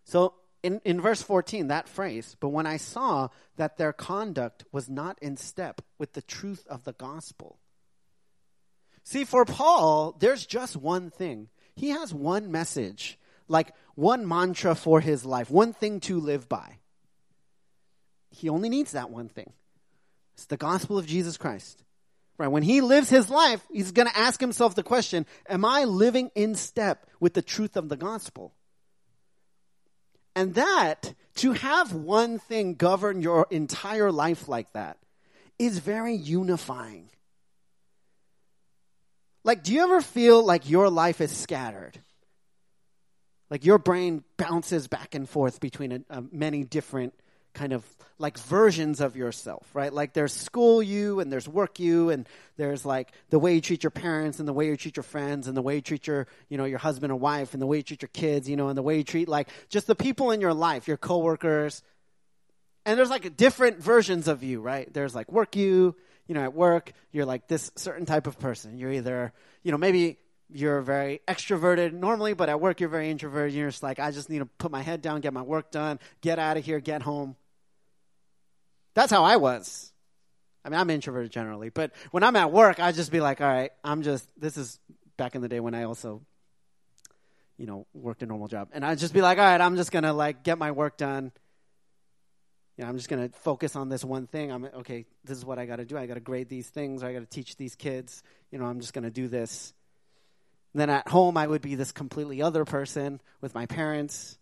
[0.03, 4.89] So in, in verse 14, that phrase, but when I saw that their conduct was
[4.89, 7.59] not in step with the truth of the gospel.
[9.05, 11.47] See, for Paul, there's just one thing.
[11.75, 16.79] He has one message, like one mantra for his life, one thing to live by.
[18.31, 19.53] He only needs that one thing.
[20.33, 21.83] It's the gospel of Jesus Christ.
[22.37, 22.49] Right?
[22.49, 26.31] When he lives his life, he's going to ask himself the question, am I living
[26.35, 28.53] in step with the truth of the gospel?
[30.35, 34.97] And that, to have one thing govern your entire life like that,
[35.57, 37.09] is very unifying.
[39.45, 41.99] Like, do you ever feel like your life is scattered?
[43.51, 47.13] Like your brain bounces back and forth between a, a many different
[47.53, 47.85] kind of
[48.17, 49.93] like versions of yourself, right?
[49.93, 52.27] Like there's school you and there's work you and
[52.57, 55.47] there's like the way you treat your parents and the way you treat your friends
[55.47, 57.77] and the way you treat your, you know, your husband or wife and the way
[57.77, 60.31] you treat your kids, you know, and the way you treat like just the people
[60.31, 61.83] in your life, your coworkers.
[62.83, 64.91] And there's like different versions of you, right?
[64.91, 65.95] There's like work you,
[66.27, 68.77] you know, at work, you're like this certain type of person.
[68.77, 69.33] You're either,
[69.63, 70.17] you know, maybe
[70.49, 73.53] you're very extroverted normally, but at work you're very introverted.
[73.53, 75.99] You're just like, I just need to put my head down, get my work done,
[76.21, 77.35] get out of here, get home.
[78.93, 79.91] That's how I was.
[80.63, 83.47] I mean, I'm introverted generally, but when I'm at work, I just be like, all
[83.47, 84.79] right, I'm just, this is
[85.17, 86.21] back in the day when I also,
[87.57, 88.69] you know, worked a normal job.
[88.71, 90.97] And I'd just be like, all right, I'm just going to like get my work
[90.97, 91.31] done
[92.77, 94.51] you know, I'm just going to focus on this one thing.
[94.51, 95.05] I'm okay.
[95.23, 95.97] This is what I got to do.
[95.97, 97.03] I got to grade these things.
[97.03, 98.21] I got to teach these kids.
[98.51, 99.73] You know, I'm just going to do this.
[100.73, 104.37] And then at home, I would be this completely other person with my parents.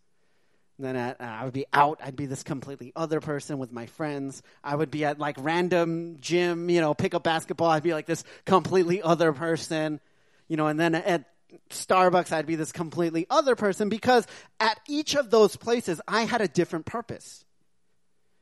[0.80, 2.00] And then at, uh, I would be out.
[2.04, 4.42] I'd be this completely other person with my friends.
[4.64, 7.70] I would be at like random gym, you know, pick up basketball.
[7.70, 10.00] I'd be like this completely other person,
[10.48, 10.66] you know.
[10.66, 11.26] And then at
[11.70, 14.26] Starbucks, I'd be this completely other person because
[14.60, 17.46] at each of those places, I had a different purpose.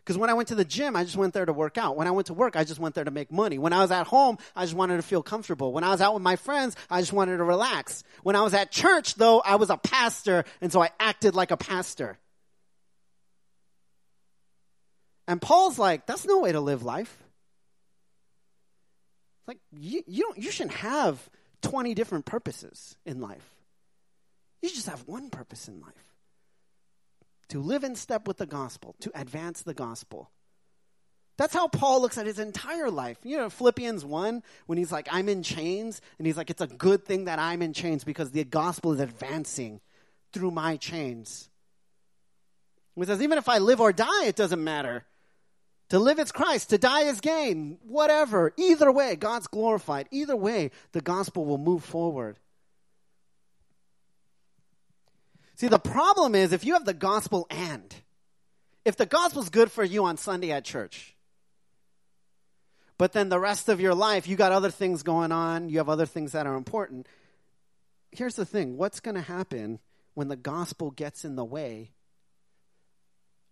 [0.03, 1.95] Because when I went to the gym, I just went there to work out.
[1.95, 3.59] When I went to work, I just went there to make money.
[3.59, 5.73] When I was at home, I just wanted to feel comfortable.
[5.73, 8.03] When I was out with my friends, I just wanted to relax.
[8.23, 11.51] When I was at church, though, I was a pastor, and so I acted like
[11.51, 12.17] a pastor.
[15.27, 17.15] And Paul's like, that's no way to live life.
[19.41, 21.29] It's like, you, you, don't, you shouldn't have
[21.61, 23.47] 20 different purposes in life.
[24.63, 26.11] You just have one purpose in life
[27.51, 30.31] to live in step with the gospel, to advance the gospel.
[31.37, 33.17] That's how Paul looks at his entire life.
[33.23, 36.67] You know, Philippians 1, when he's like, I'm in chains, and he's like, it's a
[36.67, 39.81] good thing that I'm in chains because the gospel is advancing
[40.31, 41.49] through my chains.
[42.95, 45.04] He says, even if I live or die, it doesn't matter.
[45.89, 48.54] To live is Christ, to die is gain, whatever.
[48.56, 50.08] Either way, God's glorified.
[50.12, 52.37] Either way, the gospel will move forward.
[55.62, 57.93] See, the problem is if you have the gospel and,
[58.83, 61.15] if the gospel's good for you on Sunday at church,
[62.97, 65.87] but then the rest of your life, you got other things going on, you have
[65.87, 67.05] other things that are important.
[68.09, 68.75] Here's the thing.
[68.75, 69.77] What's going to happen
[70.15, 71.91] when the gospel gets in the way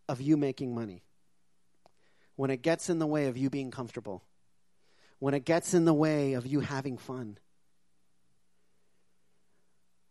[0.07, 1.03] of you making money,
[2.36, 4.24] when it gets in the way of you being comfortable,
[5.20, 7.38] when it gets in the way of you having fun,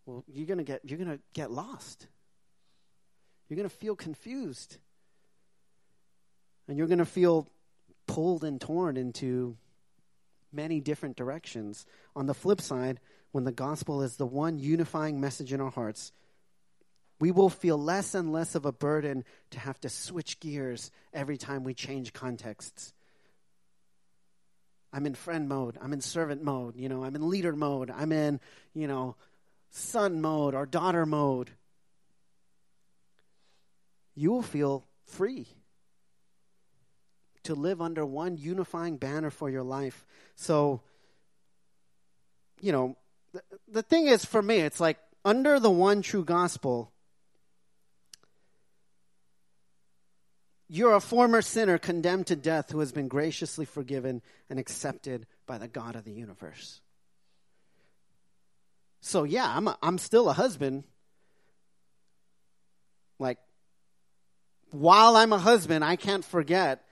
[0.09, 2.07] well, you're gonna get you're gonna get lost.
[3.47, 4.79] You're gonna feel confused,
[6.67, 7.47] and you're gonna feel
[8.07, 9.59] pulled and torn into
[10.51, 11.85] many different directions.
[12.17, 13.01] On the flip side,
[13.33, 16.11] when the gospel is the one unifying message in our hearts,
[17.21, 21.37] we will feel less and less of a burden to have to switch gears every
[21.37, 22.95] time we change contexts.
[24.91, 25.77] I'm in friend mode.
[25.83, 26.77] I'm in servant mode.
[26.77, 27.91] You know, I'm in leader mode.
[27.91, 28.41] I'm in,
[28.73, 29.17] you know,
[29.71, 31.51] son mode or daughter mode.
[34.15, 35.47] You will feel free
[37.45, 40.05] to live under one unifying banner for your life.
[40.35, 40.83] So,
[42.61, 42.97] you know,
[43.33, 46.93] the, the thing is for me, it's like under the one true gospel,
[50.71, 55.57] You're a former sinner condemned to death who has been graciously forgiven and accepted by
[55.57, 56.83] the God of the universe.
[59.01, 60.85] So, yeah, I'm, a, I'm still a husband.
[63.19, 63.39] Like,
[64.71, 66.85] while I'm a husband, I can't forget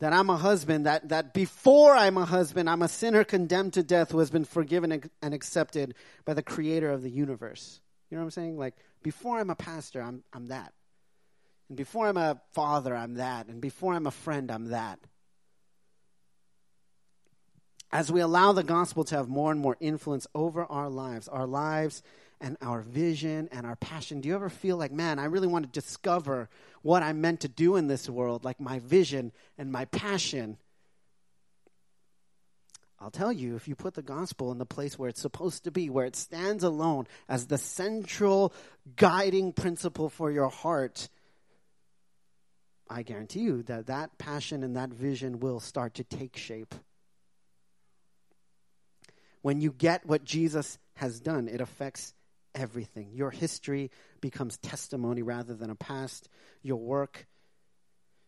[0.00, 3.82] that I'm a husband, that, that before I'm a husband, I'm a sinner condemned to
[3.82, 5.94] death who has been forgiven and accepted
[6.24, 7.80] by the creator of the universe.
[8.10, 8.58] You know what I'm saying?
[8.58, 10.72] Like, before I'm a pastor, I'm, I'm that.
[11.68, 13.46] And before I'm a father, I'm that.
[13.46, 14.98] And before I'm a friend, I'm that.
[17.92, 21.46] As we allow the gospel to have more and more influence over our lives, our
[21.46, 22.02] lives
[22.40, 25.64] and our vision and our passion, do you ever feel like, man, I really want
[25.64, 26.48] to discover
[26.82, 30.56] what I'm meant to do in this world, like my vision and my passion?
[33.00, 35.70] I'll tell you, if you put the gospel in the place where it's supposed to
[35.70, 38.52] be, where it stands alone as the central
[38.94, 41.08] guiding principle for your heart,
[42.88, 46.74] I guarantee you that that passion and that vision will start to take shape.
[49.42, 52.14] When you get what Jesus has done, it affects
[52.54, 53.10] everything.
[53.14, 56.28] Your history becomes testimony rather than a past.
[56.62, 57.26] Your work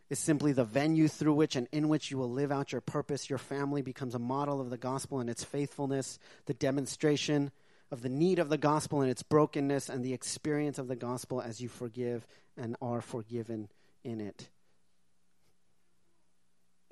[0.09, 3.31] is simply the venue through which and in which you will live out your purpose.
[3.31, 7.51] Your family becomes a model of the gospel and its faithfulness, the demonstration
[7.91, 11.43] of the need of the gospel and its brokenness, and the experience of the gospel
[11.43, 13.69] as you forgive and are forgiven
[14.03, 14.49] in it.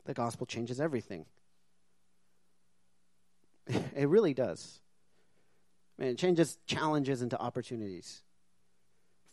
[0.05, 1.25] The gospel changes everything.
[3.97, 4.81] It really does.
[5.99, 8.23] It changes challenges into opportunities,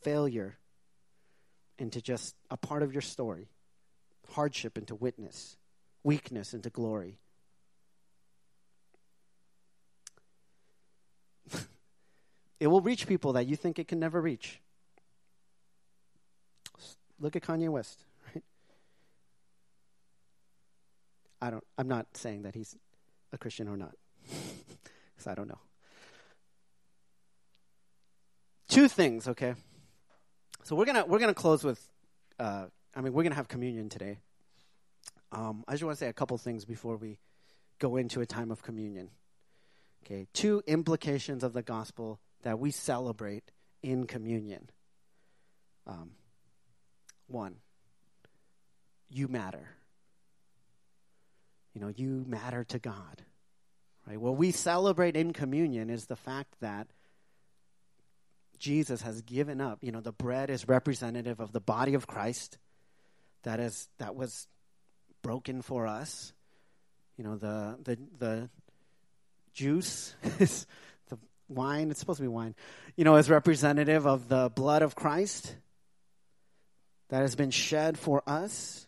[0.01, 0.57] failure
[1.79, 3.47] into just a part of your story,
[4.31, 5.55] hardship into witness,
[6.03, 7.19] weakness into glory.
[12.59, 14.59] it will reach people that you think it can never reach.
[17.19, 17.99] Look at Kanye West,
[18.33, 18.43] right?
[21.41, 22.75] I don't I'm not saying that he's
[23.31, 23.95] a Christian or not.
[25.17, 25.59] Cuz I don't know.
[28.67, 29.55] Two things, okay?
[30.63, 31.87] So we're to we're to close with
[32.39, 32.65] uh,
[32.95, 34.19] I mean, we're to have communion today.
[35.31, 37.19] Um, I just want to say a couple things before we
[37.79, 39.09] go into a time of communion.
[40.05, 43.51] Okay, two implications of the gospel that we celebrate
[43.83, 44.69] in communion.
[45.85, 46.11] Um,
[47.27, 47.57] one,
[49.09, 49.69] you matter.
[51.73, 53.23] You know, you matter to God.
[54.07, 54.19] Right?
[54.19, 56.87] What we celebrate in communion is the fact that
[58.57, 59.79] Jesus has given up.
[59.81, 62.57] You know, the bread is representative of the body of Christ
[63.43, 64.47] that is that was
[65.21, 66.33] broken for us.
[67.17, 68.49] You know, the the the
[69.53, 70.65] juice is
[71.09, 71.17] the
[71.49, 72.55] wine, it's supposed to be wine,
[72.95, 75.55] you know, is representative of the blood of Christ
[77.09, 78.86] that has been shed for us.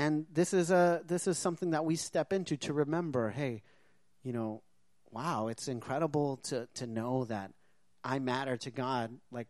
[0.00, 3.60] And this is a this is something that we step into to remember, hey,
[4.22, 4.62] you know,
[5.10, 7.52] wow, it's incredible to to know that
[8.02, 9.10] I matter to God.
[9.30, 9.48] Like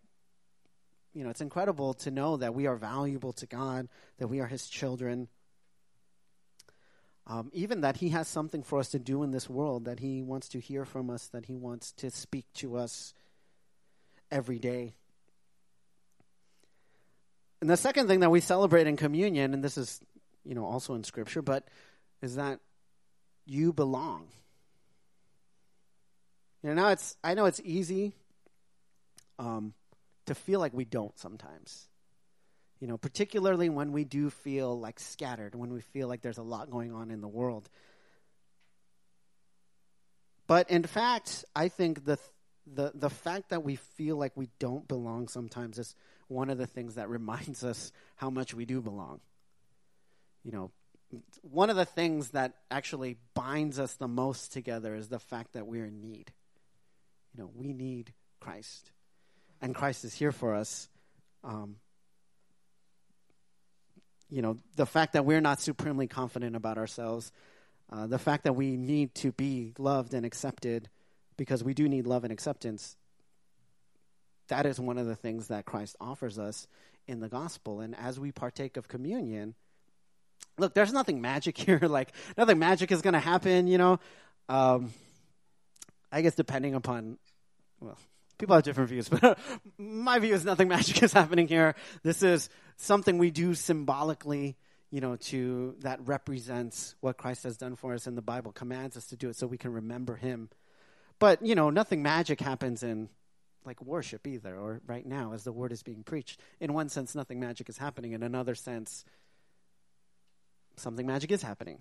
[1.15, 3.89] you know, it's incredible to know that we are valuable to God,
[4.19, 5.29] that we are his children.
[7.29, 10.21] Um, even that he has something for us to do in this world, that he
[10.21, 13.15] wants to hear from us, that he wants to speak to us
[14.33, 14.95] every day.
[17.61, 20.01] And the second thing that we celebrate in communion, and this is,
[20.45, 21.67] you know, also in Scripture, but
[22.23, 22.61] is that
[23.47, 24.29] you belong.
[26.63, 28.13] You know, now it's I know it's easy
[29.39, 29.75] um,
[30.27, 31.89] to feel like we don't sometimes.
[32.81, 36.43] You know, particularly when we do feel like scattered, when we feel like there's a
[36.43, 37.69] lot going on in the world.
[40.47, 42.19] But in fact, I think the
[42.67, 45.95] the the fact that we feel like we don't belong sometimes is
[46.29, 49.21] one of the things that reminds us how much we do belong.
[50.45, 50.71] You know,
[51.43, 55.67] one of the things that actually binds us the most together is the fact that
[55.67, 56.33] we're in need.
[57.35, 58.91] You know, we need Christ,
[59.61, 60.89] and Christ is here for us.
[61.45, 61.77] Um,
[64.31, 67.33] you know, the fact that we're not supremely confident about ourselves,
[67.93, 70.89] uh, the fact that we need to be loved and accepted
[71.37, 72.97] because we do need love and acceptance,
[74.49, 76.69] that is one of the things that Christ offers us
[77.09, 77.81] in the gospel.
[77.81, 79.55] And as we partake of communion,
[80.59, 81.81] look, there's nothing magic here.
[81.83, 83.99] like, nothing magic is going to happen, you know.
[84.49, 84.93] Um,
[86.13, 87.19] I guess depending upon,
[87.81, 87.97] well,
[88.39, 89.39] people have different views, but
[89.79, 91.75] my view is nothing magic is happening here.
[92.03, 94.57] This is something we do symbolically,
[94.91, 98.97] you know, to that represents what Christ has done for us, and the Bible commands
[98.97, 100.51] us to do it so we can remember Him.
[101.19, 103.09] But you know, nothing magic happens in
[103.65, 106.41] like worship either, or right now as the word is being preached.
[106.61, 108.13] In one sense, nothing magic is happening.
[108.13, 109.05] In another sense,
[110.81, 111.81] something magic is happening.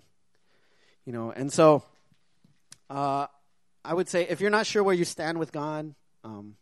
[1.04, 1.82] You know, and so
[2.88, 3.26] uh,
[3.84, 5.94] I would say if you're not sure where you stand with God,
[6.24, 6.56] um,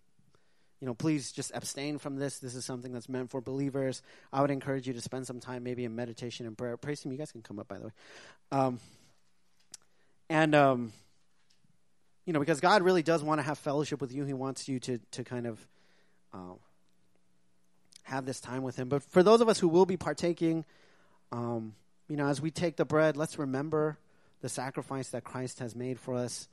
[0.81, 2.39] you know, please just abstain from this.
[2.39, 4.01] This is something that's meant for believers.
[4.33, 6.77] I would encourage you to spend some time maybe in meditation and prayer.
[6.77, 7.11] Praise Him.
[7.11, 7.93] You guys can come up, by the way.
[8.53, 8.81] Um,
[10.31, 10.93] and, um,
[12.27, 14.25] you know, because God really does want to have fellowship with you.
[14.25, 15.67] He wants you to, to kind of
[16.33, 16.55] uh,
[18.05, 18.89] have this time with Him.
[18.89, 20.65] But for those of us who will be partaking,
[21.33, 21.75] um,
[22.09, 23.99] you know, as we take the bread, let's remember
[24.41, 26.49] the sacrifice that Christ has made for us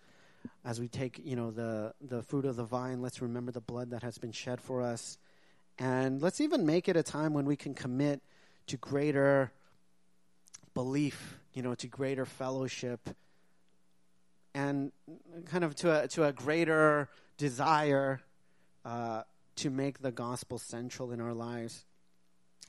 [0.64, 3.92] as we take, you know, the, the fruit of the vine, let's remember the blood
[3.92, 5.18] that has been shed for us.
[5.78, 8.22] And let's even make it a time when we can commit
[8.68, 9.52] to greater
[10.74, 13.10] belief, you know, to greater fellowship
[14.54, 14.92] and
[15.46, 18.22] kind of to a, to a greater desire
[18.86, 19.24] uh,
[19.58, 21.86] to make the gospel central in our lives.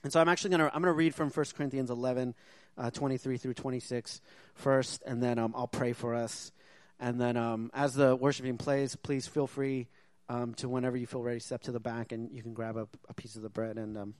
[0.02, 2.34] And so I'm actually going to I'm going to read from 1 Corinthians 11,
[2.78, 4.20] uh, 23 through 26
[4.54, 6.52] first, and then um, I'll pray for us.
[6.98, 9.88] And then um, as the worshiping plays, please feel free
[10.28, 12.88] um, to, whenever you feel ready, step to the back and you can grab a,
[13.08, 14.14] a piece of the bread and um,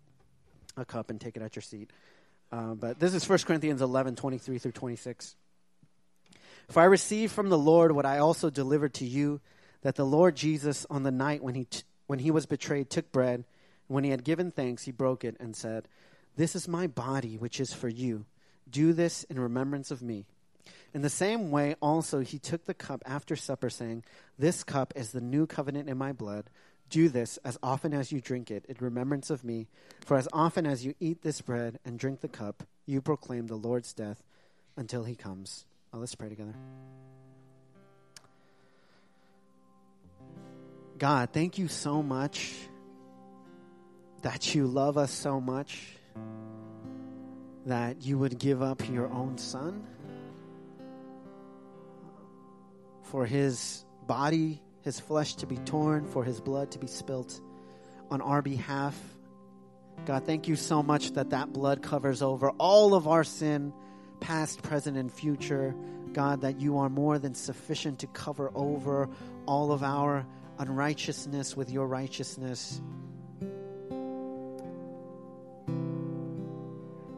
[0.76, 1.90] a cup and take it at your seat.
[2.52, 5.36] Uh, but this is 1 Corinthians 11, 23 through 26.
[6.68, 9.40] For I received from the Lord what I also delivered to you,
[9.82, 13.10] that the Lord Jesus, on the night when he, t- when he was betrayed, took
[13.12, 13.44] bread.
[13.88, 15.88] And when he had given thanks, he broke it and said,
[16.36, 18.26] This is my body, which is for you.
[18.70, 20.26] Do this in remembrance of me.
[20.94, 24.04] In the same way, also, he took the cup after supper, saying,
[24.38, 26.48] This cup is the new covenant in my blood.
[26.88, 29.66] Do this as often as you drink it in remembrance of me.
[30.04, 33.56] For as often as you eat this bread and drink the cup, you proclaim the
[33.56, 34.22] Lord's death
[34.76, 35.66] until he comes.
[35.92, 36.54] Oh, let's pray together.
[40.98, 42.54] God, thank you so much
[44.22, 45.98] that you love us so much
[47.66, 49.84] that you would give up your own son
[53.02, 57.40] for his body, his flesh to be torn, for his blood to be spilt
[58.10, 58.96] on our behalf.
[60.04, 63.72] God, thank you so much that that blood covers over all of our sin,
[64.20, 65.74] past, present, and future.
[66.12, 69.08] God, that you are more than sufficient to cover over
[69.46, 70.24] all of our
[70.58, 72.80] unrighteousness with your righteousness.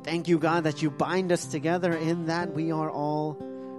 [0.09, 3.37] Thank you, God, that you bind us together in that we are all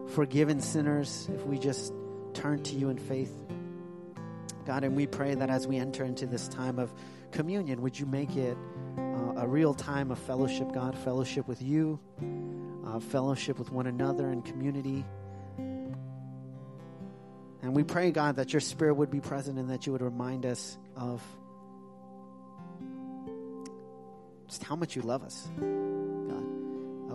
[0.10, 1.92] forgiven sinners if we just
[2.36, 3.34] turn to you in faith.
[4.68, 6.94] God, and we pray that as we enter into this time of
[7.32, 8.56] communion, would you make it
[8.96, 12.00] uh, a real time of fellowship, God, fellowship with you,
[12.86, 15.04] uh, fellowship with one another and community.
[17.64, 20.46] And we pray, God, that your spirit would be present and that you would remind
[20.46, 21.24] us of
[24.48, 25.48] just how much you love us.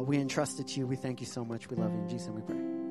[0.05, 0.87] We entrust it to you.
[0.87, 1.71] We thank you so much.
[1.71, 2.01] We love you.
[2.01, 2.84] In Jesus' name we pray.